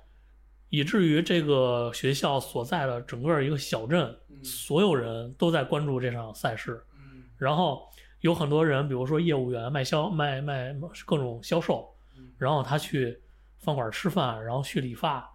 [0.69, 6.83] 以至于这个学校所在的整个一个小镇，嗯所有人都在关注这场赛事。
[6.95, 7.83] 嗯然后
[8.21, 11.87] 有很多人，比如说业务员卖销卖卖各种销售，
[12.43, 13.17] 然后他去
[13.59, 15.27] 饭馆吃饭，然后去理发，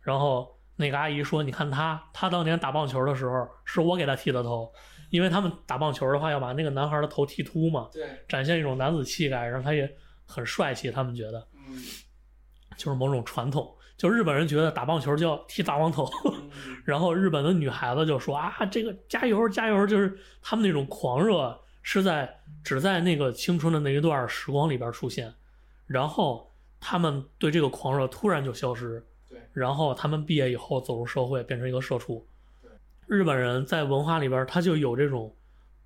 [0.00, 4.70] 然后那个阿姨说：“你看他，他当年打棒球的时候是我给他剃的头，
[5.10, 9.90] 因为他们打棒球的话要把那个男孩的头剃秃嘛，对，展现一种男子气概，然后他也
[10.26, 10.90] 很帅气。
[10.90, 11.48] 他们觉得。
[11.54, 11.82] 嗯。
[12.76, 16.10] 就是某种传统，就日本人觉得打棒球就要剃大光头，
[16.84, 22.28] 然后日本的女孩子就说啊，这个加油加油，就是他们那种狂热是在
[22.64, 25.32] 只在那个青春的那一段时光里边出现，
[25.86, 32.26] 然后他们对这个狂热突然就消失，对，然后他们毕业以后走入社会，变成一个社畜
[32.62, 32.70] 对。
[33.06, 35.34] 日本人在文化里边他就有这种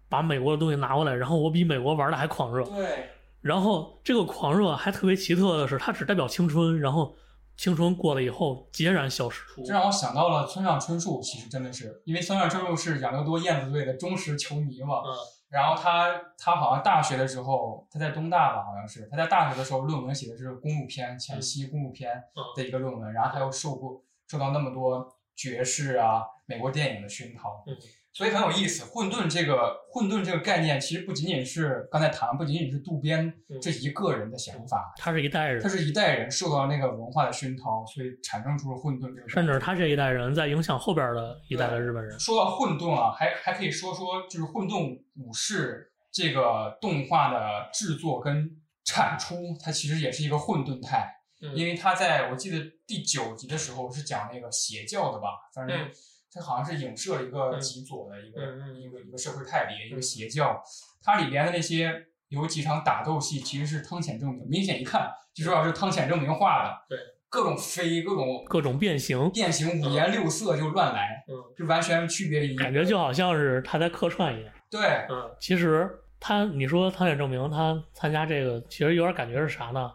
[0.09, 7.17] 把美国的东西拿过来，然后我比美国玩的还狂热，对，然后这个狂热还特别奇特的是，它只代表青春，然后
[7.57, 9.43] 青春过了以后截然消失。
[9.65, 15.03] 这让我想到了村上春树，其实真的是，因为村上春树是养乐多燕子队的忠实球迷嘛。
[15.05, 27.75] 嗯然后他他好像大学的时候，他在东大吧，好像是他在大学的时候论文写的是公路片前西公路片嗯的一个论文，然后他又受过受到那么多爵士啊美国电影的熏陶，嗯
[28.19, 28.85] 所以很有意思。
[28.85, 39.29] 混沌这个混沌这个概念，其实不仅仅是刚才谈，不仅仅是渡边嗯这一个人的想法，他是一代人他，是一代人受到那个文化的熏陶，所以产生出了混沌这个。
[39.29, 42.19] 甚至他这一代人在影响后边的一代的日本人。
[42.19, 48.51] 说到混沌啊，还还可以说说就是混沌武士这个动画的制作跟
[48.85, 51.09] 产出，它其实也是一个混沌态，
[51.41, 55.91] 嗯因为他在我记得第九集的时候是讲那个邪教的吧，反正嗯
[56.33, 58.41] 它好像是影射了一个嗯极左的一个、
[58.79, 60.63] 一个一个社会派别一个邪教，
[61.03, 61.95] 它里边的那些
[62.29, 66.99] 有几场打斗戏其实是汤浅证明，明显一看就知道是汤浅证明画的，对，
[67.29, 74.53] 各种飞各种各种变形，变形五颜六色就乱来，嗯，就完全区别于感觉就好像是他在客串一样。
[74.71, 74.81] 对。
[75.09, 75.89] 嗯，其实
[76.21, 79.91] 他，你说汤浅证明他参加这个，其实有点感觉是啥呢？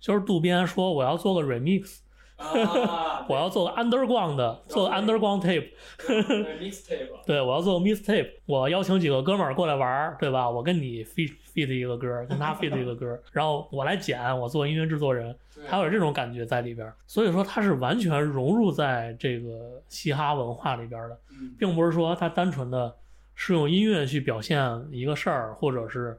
[0.00, 2.00] 就是渡边说我要做个 remix，
[2.38, 10.48] 啊 我要做个 underground 的，做个 underground tape，mixtape，对 我要做个 mixtape，我邀请几个哥们儿过来玩儿，对吧？
[10.48, 15.36] 我跟你 feed feed 一个歌，跟他 feed 一个歌， 然后我来剪，我做音乐制作人，
[15.68, 16.94] 他有这种感觉在里边儿。
[17.06, 21.54] 所以说他是完全融入在这个嘻哈文化里边儿的，嗯。
[21.58, 22.94] 并不是说他单纯的
[23.34, 24.62] 是用音乐去表现
[24.92, 26.18] 一个事儿，或者是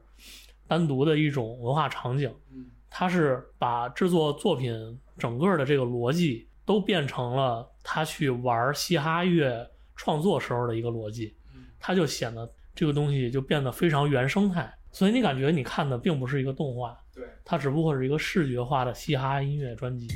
[0.68, 2.30] 单独的一种文化场景。
[2.52, 2.66] 嗯。
[2.92, 4.72] 他是把制作作品
[5.20, 11.66] 整个的这个逻辑都变成了他去玩嘻哈乐创作时候的一个逻辑，嗯。
[11.78, 20.08] 他就显得这个东西就变得非常原生态，所以你感觉你看的并不是一个动画，对，它只不过是一个视觉化的嘻哈音乐专辑。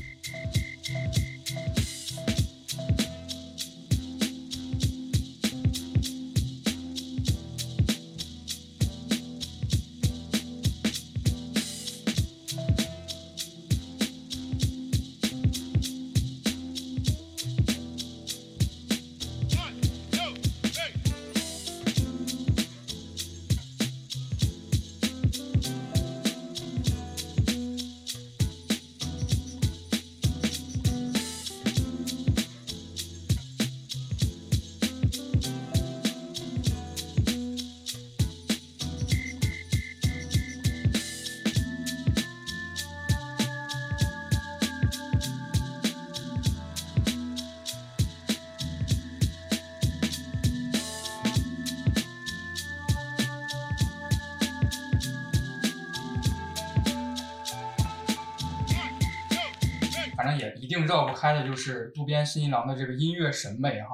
[60.75, 63.89] 定绕不开的就是渡边信一郎的这个音乐审美哈。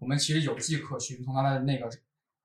[0.00, 1.88] 我们其实有迹可循，从他的那个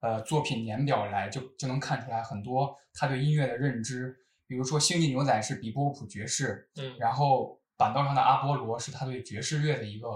[0.00, 4.16] 呃作品年表来就就能看出来很多他对音乐的认知。
[4.46, 10.08] 比如说《星际牛仔》是比波普爵士，嗯然后板道上的阿波罗是他对爵士乐的一个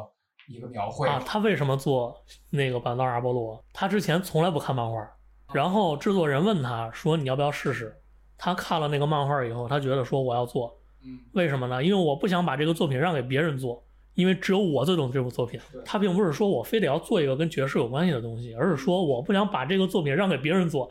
[0.46, 1.08] 一个描绘。
[1.08, 2.14] 啊，他为什么做
[2.50, 3.64] 那个板道阿波罗？
[3.72, 5.10] 他之前从来不看漫画，
[5.54, 7.96] 然后制作人问他说：“你要不要试试？”
[8.36, 10.75] 他看了那个漫画以后，他觉得说我要做，
[11.06, 11.82] 嗯，为什么呢？
[11.82, 13.82] 因为我不想把这个作品让给别人做，
[14.14, 15.60] 因为只有我最懂这部作品。
[15.84, 20.90] 他并不是说我非得要做一个跟爵士有关系的东西，而是说我不想把这个作品让给别人做。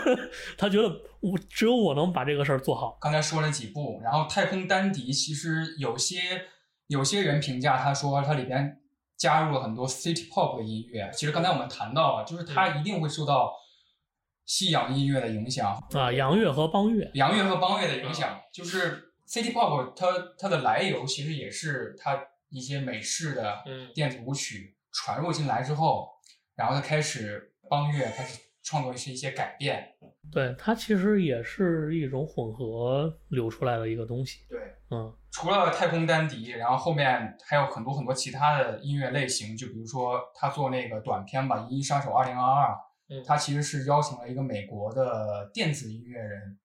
[0.56, 0.88] 他觉得
[1.20, 2.96] 我只有我能把这个事儿做好。
[3.00, 6.16] 刚才说了几部，然后《太空丹迪》其实有些
[6.86, 8.78] 有些人评价他说它里边
[9.16, 11.10] 加入了很多 City Pop 的音乐。
[11.12, 13.52] 其实刚才我们谈到了，就是它一定会受到
[14.46, 18.38] 西洋音乐的影响，啊，洋乐和邦乐，洋乐和邦乐的影响。
[18.52, 20.06] 就是 City Pop 它
[20.36, 26.08] 它的来由其实也是它一些美式的嗯电子舞曲传入进来之后，
[26.56, 29.94] 然后它开始邦乐开始创作一些一些改变。
[30.32, 34.40] 对，它其实也是一种混合流出来的一个东西。
[34.48, 34.58] 对。
[34.90, 42.72] 嗯，除了太空丹迪，然后后面还有很多很多其他的音乐类型，就比如说他做那个短片吧，《银翼杀手二零二二》，
[43.08, 46.58] 嗯他其实是邀请了一个美国的电子音乐人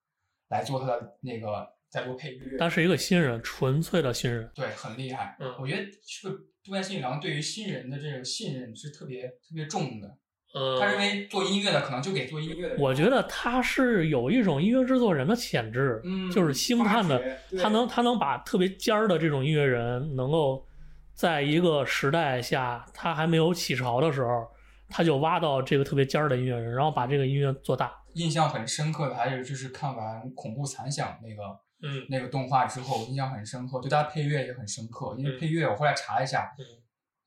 [0.49, 4.49] 来做他的那个在做配乐，他是一个新人，纯粹的新人。
[4.53, 5.35] 对，很厉害。
[5.39, 10.17] 嗯我觉得这个渡边信一郎对于新人的这个信任是特别特别重的。
[10.53, 17.21] 呃他认为做音乐的可能就给做音乐的人，我觉得他是有一种音乐制作人的潜质，嗯就是星探的
[17.61, 20.65] 他能他能把特别尖儿的这种音乐人，能够
[21.13, 24.47] 在一个时代下他还没有起潮的时候，
[24.87, 27.93] 他就挖到这个特别尖儿的音乐人，然后把这个音乐做大。
[28.13, 31.43] 印象很深刻的，还有就是看完《恐怖残响》那个
[31.81, 35.15] 嗯那个动画之后，印象很深刻，对它配乐也很深刻。
[35.17, 36.63] 因为嗯配乐我后来查一下，嗯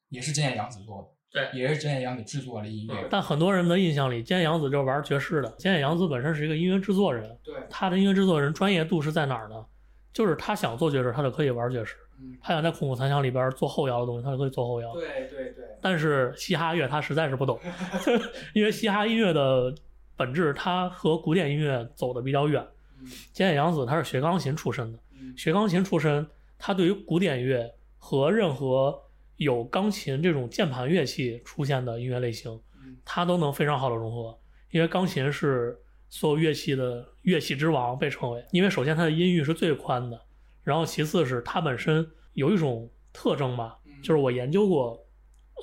[0.08, 3.06] 也是菅野洋子做的，对也是菅野洋子制作的音乐。
[3.10, 5.50] 但很多人的印象里，菅野洋子就是玩爵士的。
[5.58, 9.64] 菅野洋子本身是一个音乐制作人，对，他的音乐制作人专业度是在哪儿呢？
[10.12, 14.92] 就是他想做爵士，他就可以玩爵士；嗯，他想在恐怖残响里边做后摇的东西，他就可以做后摇。
[14.94, 17.60] 对对对，但是嘻哈乐他实在是不懂，
[18.54, 19.72] 因为嘻哈音乐的
[20.16, 22.66] 本质，它和古典音乐走的比较远。
[23.00, 26.26] 嗯菅野洋子他是学钢琴出身的，嗯学钢琴出身，
[26.58, 29.00] 他对于古典乐和任何
[29.36, 32.50] 有钢琴这种键盘乐器出现的音乐类型，
[32.84, 34.38] 嗯他都能非常好的融合。
[34.70, 35.78] 因为钢琴是
[36.10, 38.44] 所有乐器的乐器之王，被称为。
[38.50, 40.20] 因为首先它的音域是最宽的，
[40.62, 44.98] 然后其次是它本身有一种特征吧，嗯就是我研究过，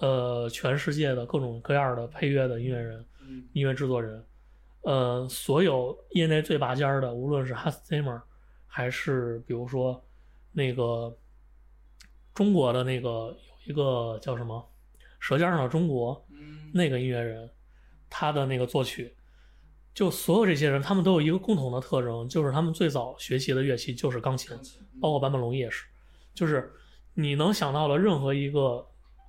[0.01, 4.23] 呃，全世界的各种各样的配乐的音乐人、嗯音乐制作人，
[4.85, 8.21] 呃，所有业内最拔尖儿的，无论是 Hans Zimmer，
[8.67, 10.03] 还是比如说
[10.51, 11.17] 那个
[12.33, 14.69] 中国的那个有一个叫什么
[15.19, 16.71] 《舌尖上的中国》嗯。
[16.73, 17.49] 那个音乐人，
[18.09, 19.15] 他的那个作曲，
[19.93, 24.55] 就所有这些人，他们都有一个共同的特征，就是他们最早学习的乐器就是钢琴，
[25.01, 25.85] 包括坂本龙一也是，
[26.33, 26.69] 就是
[27.13, 28.85] 你能想到的任何一个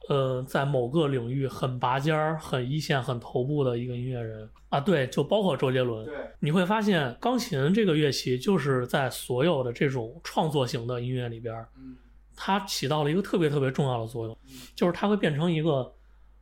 [0.09, 6.05] 呃，在某个领域很拔尖儿、很一线、很头部的一个音乐人啊，对，就包括周杰伦。
[6.05, 11.97] 对，你会发现，钢琴这个乐器就是在所有的这种创作型的音乐里边儿，嗯
[12.39, 14.39] 它起到了一个特别特别重要的作用，
[14.75, 15.91] 就是它会变成一个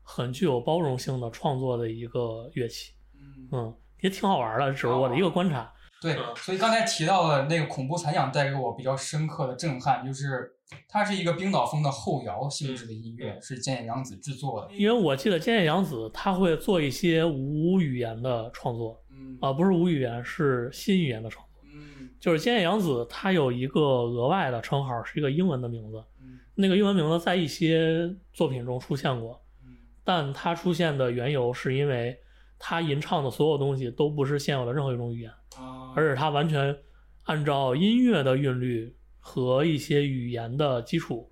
[0.02, 2.92] 很具有包容性的创作的一个乐器。
[3.14, 5.72] 嗯，嗯，也挺好玩的，只是我的一个观察。
[6.04, 10.52] 对，所以刚才提到的那个恐怖残响带给我比较深刻的震撼，就是
[10.86, 14.74] 它是一个冰岛风的后摇性质的音乐，是菅野洋子制作的。
[14.74, 21.62] 因为我记得菅野洋子他会做一些无语言的创作嗯啊、不是无语言，是新语言的创作。
[21.72, 26.04] 嗯就是菅野洋子，她有一个额外的称号，是一个英文的名字。
[26.20, 29.74] 嗯那个英文名字在一些作品中出现过，嗯
[30.04, 32.14] 但它出现的缘由是因为
[32.58, 35.63] 她吟唱的所有东西都不是现有的任何一种语言，啊，
[35.94, 36.76] 而且它完全
[37.24, 41.30] 按照音乐的韵律和一些语言的基础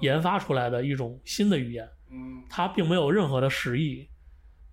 [0.00, 1.88] 研发出来的一种新的语言。
[2.12, 4.08] 嗯它并没有任何的实意，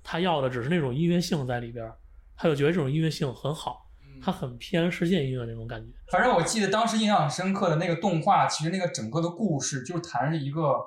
[0.02, 1.92] 它要的只是那种音乐性在里边，
[2.36, 5.92] 他就觉得这种音乐性很好，嗯它很偏世界音乐那种感觉。
[6.12, 10.80] 反正我记得当时印象很深刻的那个动画，其实那个整个的故事就是谈着一个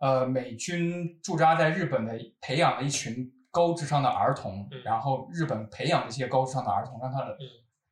[0.00, 2.12] 呃美军驻扎在日本的
[2.42, 7.20] 培养了一群高智商的儿童，嗯然后日本培养这些高智商的儿童，让他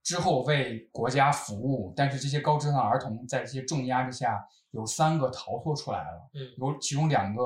[0.02, 1.92] 之后为国家服务。
[1.96, 7.44] 但是这些高智商儿童在这些重压之下，有三个逃脱出来了，嗯有其中两个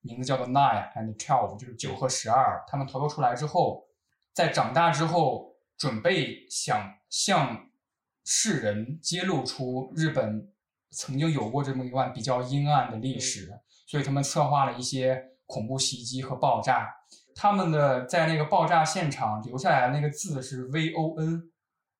[0.00, 2.64] 名字叫做 Nine and Twelve，就是九和十二。
[2.66, 3.84] 他们逃脱出来之后，
[4.32, 7.68] 在长大之后，准备想向
[8.24, 10.52] 世人揭露出日本
[10.90, 13.50] 曾经有过这么一段比较阴暗的历史，
[13.86, 16.88] 所以他们策划了一些恐怖袭击和爆炸。
[17.34, 21.50] 他们的在那个爆炸现场留下来的那个字是 V O N，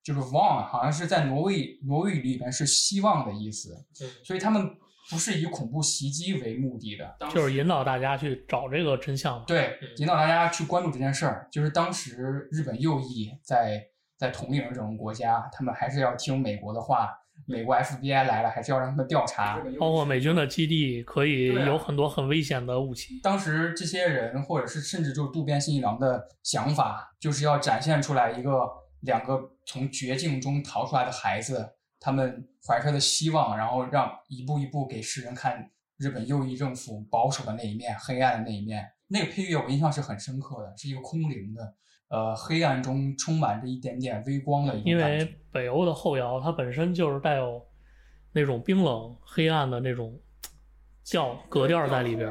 [0.03, 4.69] 就是 Von，好像是在挪威挪威语里面是希望的意思，嗯所以他们
[5.09, 9.43] 不是以恐怖袭击为目的的，就是引导大家去找这个真相。
[9.45, 11.47] 对嗯，引导大家去关注这件事儿。
[11.51, 13.83] 就是当时日本右翼在
[14.17, 17.17] 在统领整个国家，他们还是要听美国的话。
[17.47, 19.59] 美国 FBI 来了，还是要让他们调查。
[19.79, 23.19] 包括美军的基地可以有很多很危险的武器。
[23.23, 28.69] 当时这些人，或者是甚至就是渡边信一郎的想法，就是要展现出来一个
[29.01, 38.85] 两个从绝境中逃出来的孩子，他们怀揣的希望，然后让一步一步给世人看日本右翼政府保守的那一面、黑暗的那一面。
[39.07, 41.75] 那个配乐我印象是很深刻的，是一个空灵的，
[42.07, 45.25] 呃，黑暗中充满着一点点微光的一因种感觉。
[45.25, 47.61] 为北欧的后摇，它本身就是带有
[48.31, 50.17] 那种冰冷、黑暗的那种
[51.03, 52.29] 叫格调在里边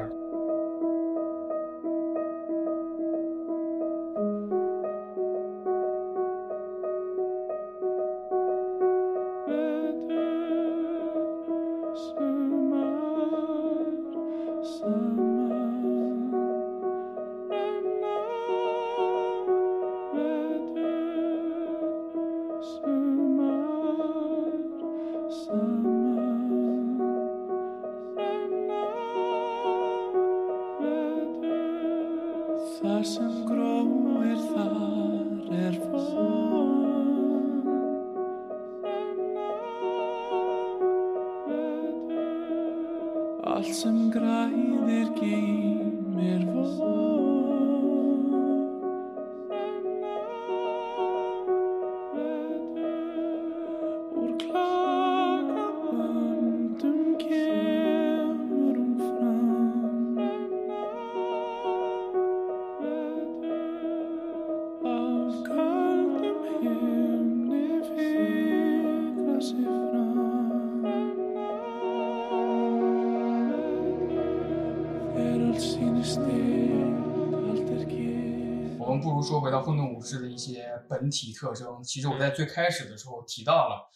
[78.79, 81.83] 我们不如说回到混沌武士的一些本体特征。
[81.83, 83.89] 其实我在最开始的时候提到了，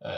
[0.00, 0.10] 呃，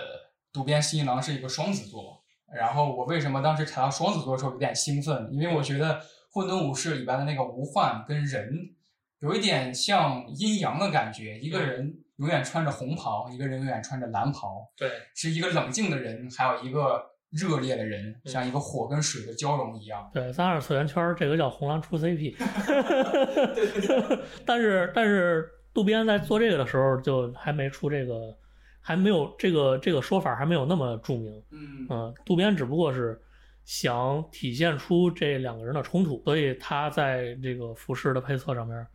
[0.52, 2.22] 渡边信一郎是一个双子座。
[2.54, 5.28] 然后我为什么当时查到双子座的时候有点兴奋？
[5.32, 6.00] 因为我觉得
[6.32, 8.74] 混沌武士里边的那个无患跟人
[9.20, 20.11] 有一点像阴阳的感觉，一个人永远穿着红袍，一个人永远穿着蓝袍，对，是一个冷静的人，还有一个热烈的人，嗯像一个火跟水的交融一样。
[20.14, 22.35] 对，在二次元圈儿这个叫红蓝出 CP。
[24.47, 28.37] 但是但是渡边在做这个的时候就还没出这个，
[28.81, 31.43] 还没有这个这个说法还没有那么著名。
[31.51, 33.20] 嗯嗯，渡边只不过是
[33.64, 38.87] 想体现出这两个人的冲突，所以他在这个服饰的配色上面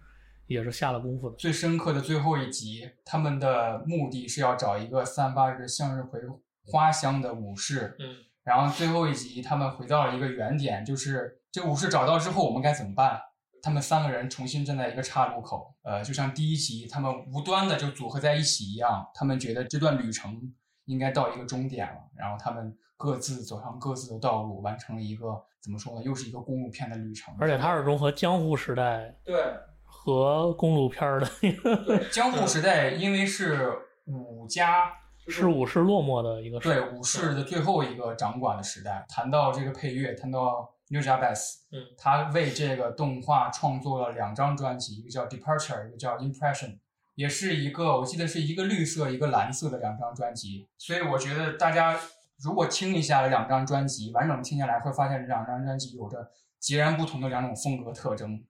[0.48, 1.36] 也是下了功夫的。
[1.38, 6.20] 最深刻的最后一集，他们的目的是要找一个散发着向日葵
[6.66, 13.20] 花香的武士，嗯然后最后一集他们回到了一个原点，就是这武士找到之后我们该怎么办？
[13.62, 20.42] 他们三个人重新站在一个岔路口，呃，就像第一集他们无端的就组合在一起一样，他们觉得这段旅程
[20.84, 27.34] 应该到一个终点了，然后他们各自走上各自的道路，完成了一个怎么说呢，又是一个公路片的旅程。
[27.40, 29.42] 而且它是融合江户时代对
[29.86, 31.28] 和公路片儿的，
[31.88, 33.72] 对，江户时代因为是
[34.04, 34.92] 武家
[35.28, 39.06] 是武士落寞的一个时代对武士的最后一个掌管的时代。
[39.08, 46.78] 谈到这个配乐，谈到 New j a b e s 嗯，他为这个动画创作了两张专辑，一个叫 Departure，一个叫 Impression，
[47.16, 50.68] 也是一个我记得是一个绿色一个蓝色的两张专辑。
[50.78, 52.00] 所以我觉得大家
[52.44, 58.44] 如果听一下这两张专辑，完整听下来会发现这两张专辑有着截然不同的两种风格特征，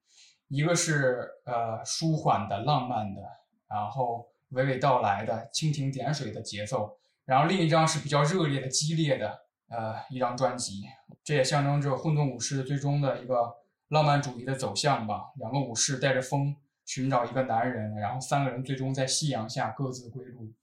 [0.47, 3.21] 一个是呃舒缓的、浪漫的，
[3.69, 9.39] 然后娓娓道来的、蜻蜓点水的节奏，然后另一张是比较热烈的、激烈的，
[9.69, 10.83] 呃一张专辑，
[11.23, 13.51] 这也象征着混沌武士最终的一个
[13.89, 15.31] 浪漫主义的走向吧。
[15.37, 20.53] 两个武士带着风寻找一个男人，然后三个人最终在夕阳下各自归路。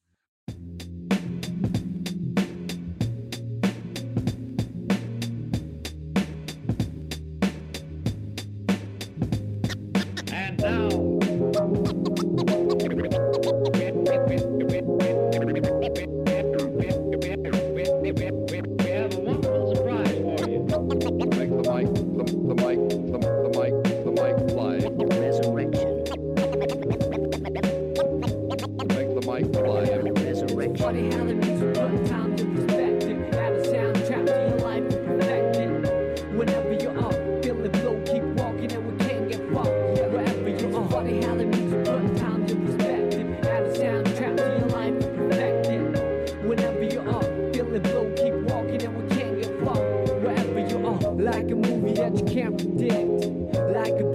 [51.50, 54.09] A movie that you can't predict, like a